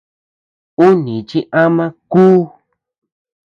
[0.85, 2.23] Ú níchi ama kú.